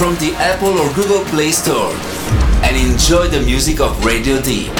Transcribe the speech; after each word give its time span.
from 0.00 0.14
the 0.14 0.32
Apple 0.36 0.78
or 0.78 0.90
Google 0.94 1.22
Play 1.26 1.50
Store 1.50 1.92
and 2.64 2.74
enjoy 2.74 3.28
the 3.28 3.42
music 3.42 3.80
of 3.80 4.02
Radio 4.02 4.40
Deep. 4.40 4.79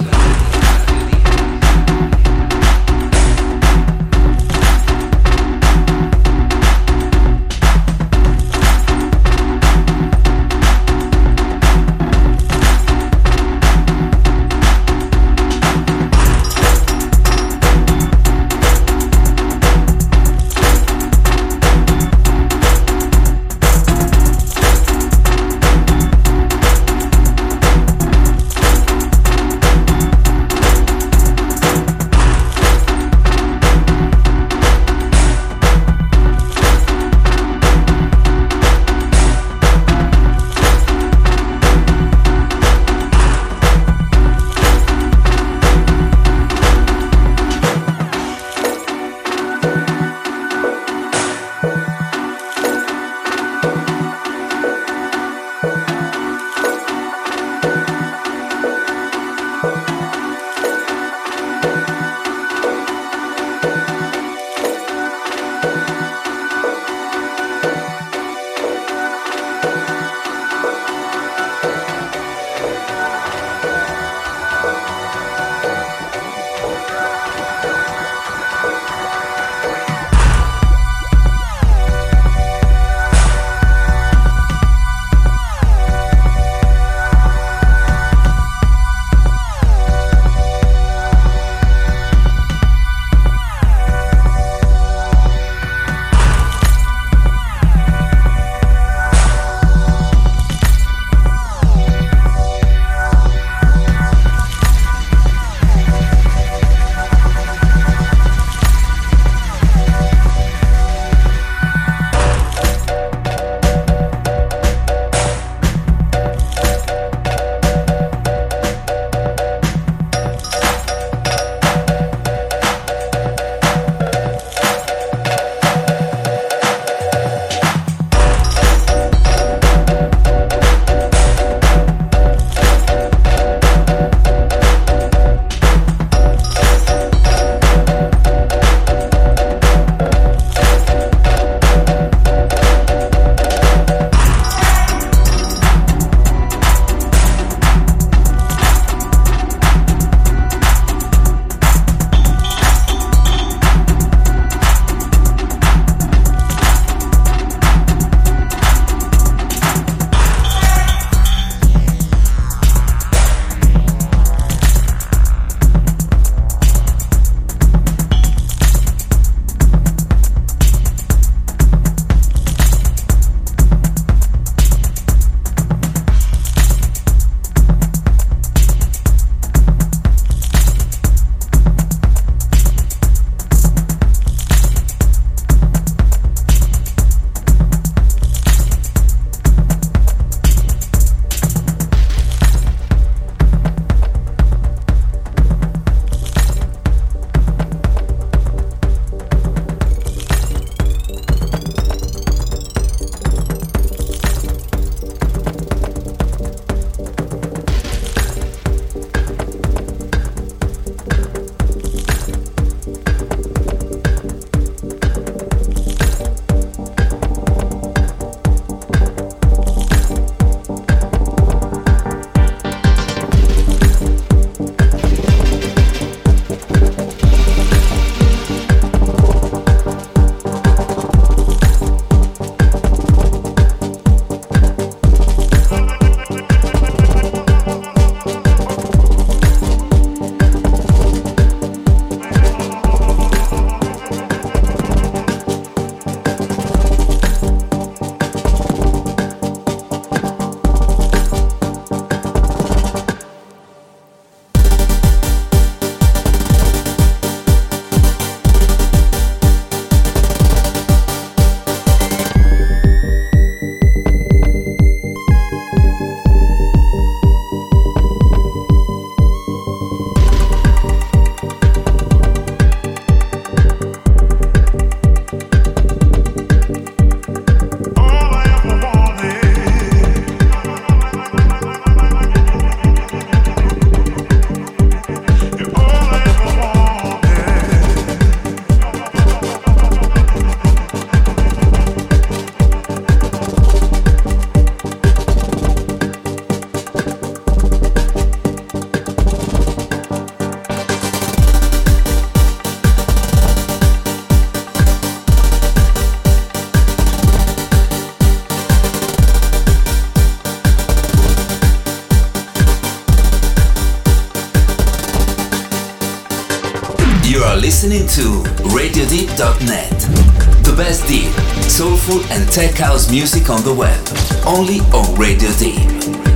And 322.19 322.51
tech 322.51 322.77
house 322.77 323.09
music 323.09 323.49
on 323.49 323.63
the 323.63 323.73
web. 323.73 323.99
Only 324.45 324.79
on 324.91 325.15
Radio 325.15 325.49
Deep. 325.53 326.30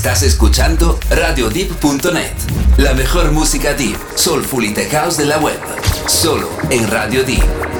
Estás 0.00 0.22
escuchando 0.22 0.98
RadioDeep.net, 1.10 2.32
la 2.78 2.94
mejor 2.94 3.32
música 3.32 3.74
deep, 3.74 3.98
soulful 4.14 4.64
y 4.64 4.72
tech 4.72 4.90
house 4.92 5.18
de 5.18 5.26
la 5.26 5.36
web, 5.36 5.60
solo 6.06 6.48
en 6.70 6.90
Radio 6.90 7.22
Deep. 7.22 7.79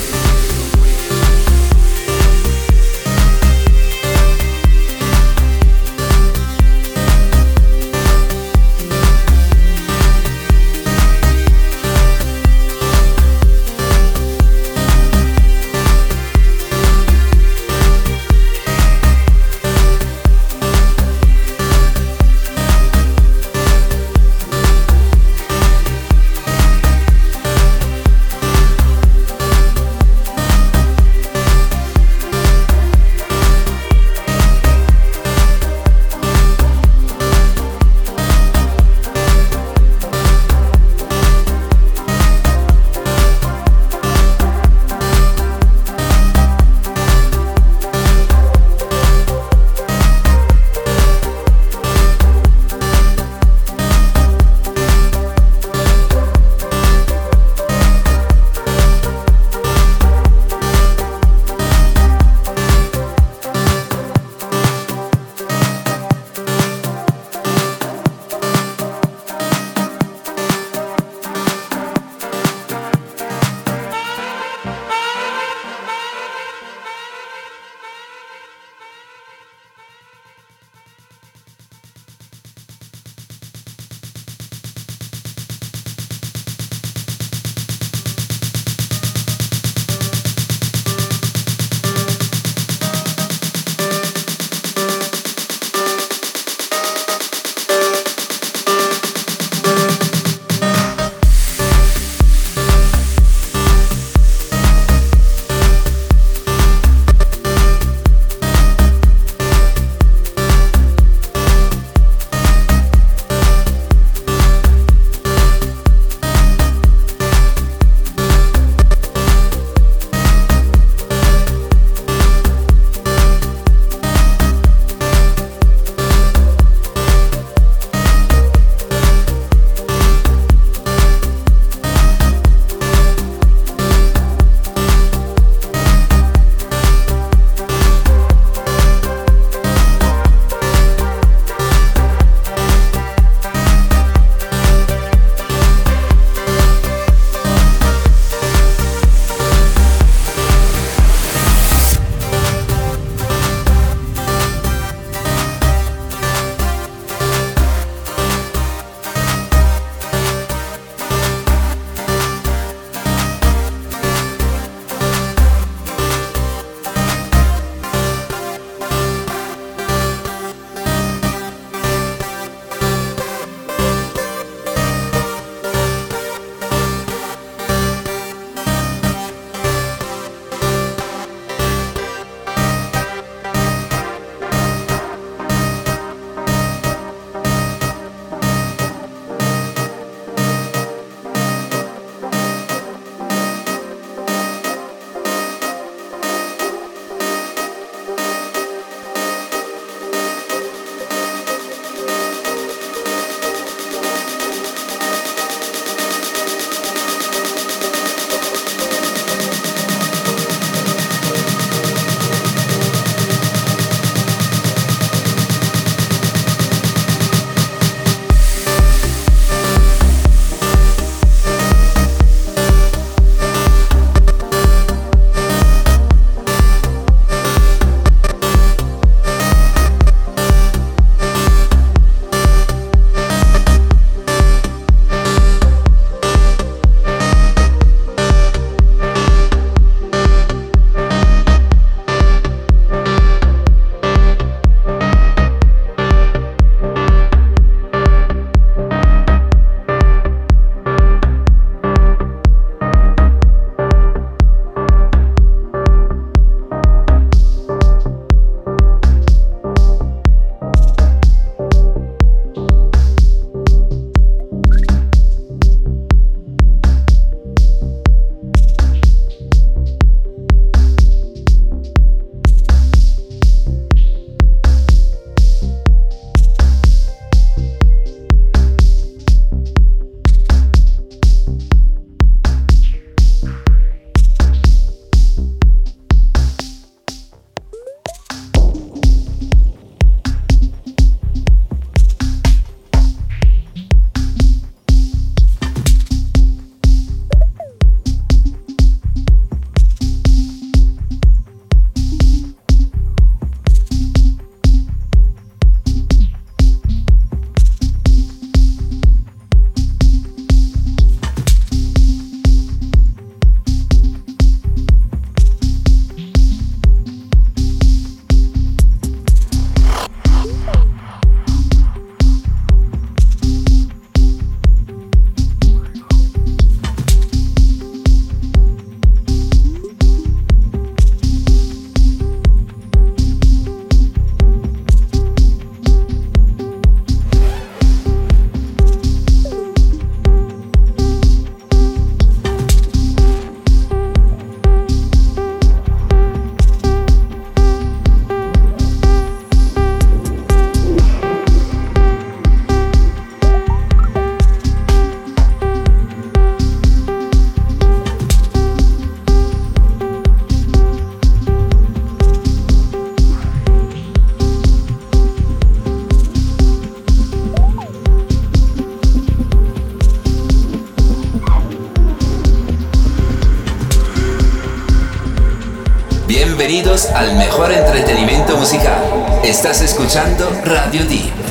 Estás 379.43 379.81
escuchando 379.81 380.51
Radio 380.65 381.05
Deep. 381.05 381.50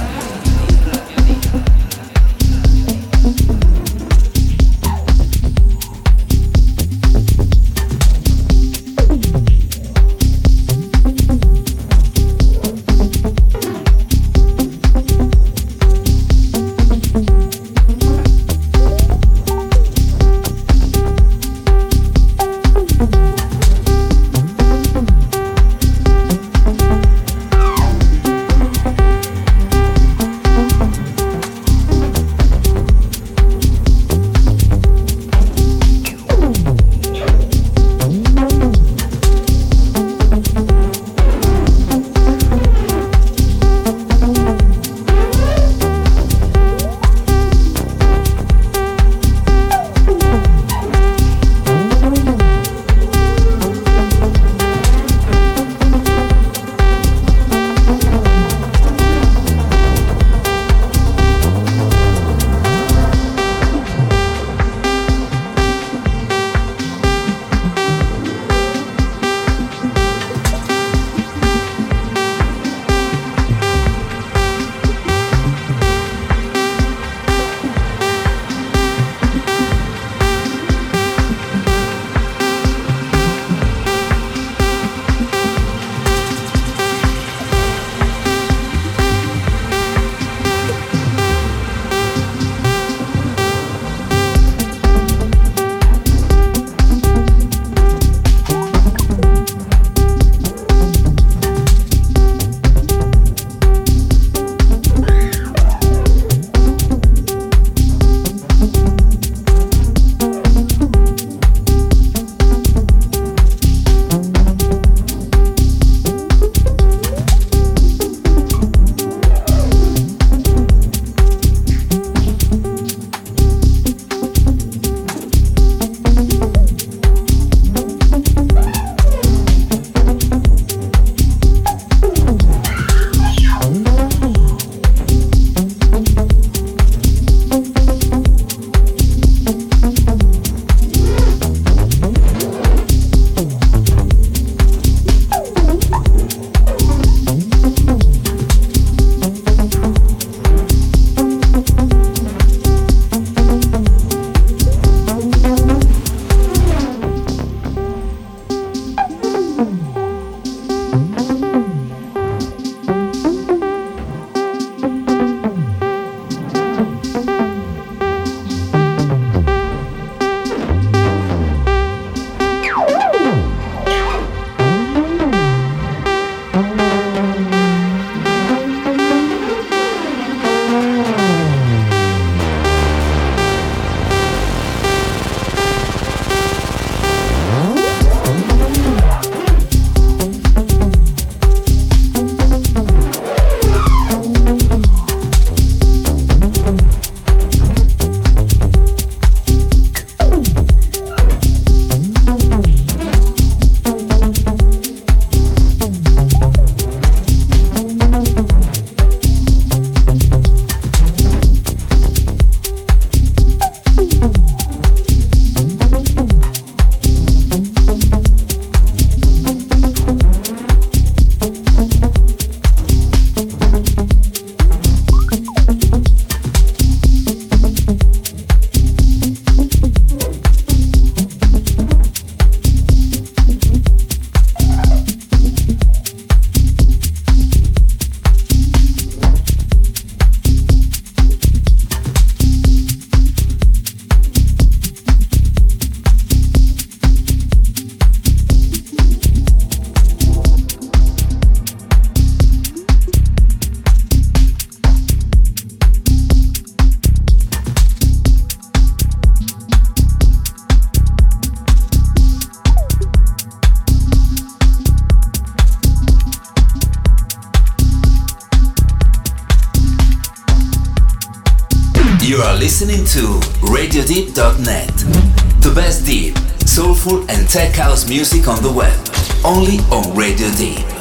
Music 278.08 278.46
on 278.46 278.62
the 278.62 278.70
web, 278.70 278.96
only 279.44 279.78
on 279.90 280.16
Radio 280.16 280.48
Deep. 280.52 280.99